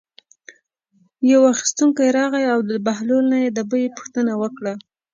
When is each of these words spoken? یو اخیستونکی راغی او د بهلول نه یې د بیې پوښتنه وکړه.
یو 1.31 1.41
اخیستونکی 1.53 2.07
راغی 2.17 2.43
او 2.53 2.59
د 2.69 2.71
بهلول 2.85 3.23
نه 3.31 3.37
یې 3.43 3.49
د 3.57 3.59
بیې 3.71 3.87
پوښتنه 3.97 4.33
وکړه. 4.41 4.73